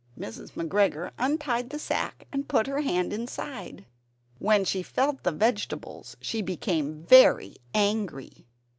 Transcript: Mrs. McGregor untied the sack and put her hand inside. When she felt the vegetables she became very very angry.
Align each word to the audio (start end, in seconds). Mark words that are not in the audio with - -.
Mrs. 0.17 0.53
McGregor 0.53 1.11
untied 1.19 1.69
the 1.69 1.77
sack 1.77 2.25
and 2.31 2.47
put 2.47 2.65
her 2.65 2.81
hand 2.81 3.13
inside. 3.13 3.85
When 4.39 4.65
she 4.65 4.81
felt 4.81 5.21
the 5.21 5.31
vegetables 5.31 6.17
she 6.19 6.41
became 6.41 7.03
very 7.05 7.49
very 7.51 7.55
angry. 7.75 8.47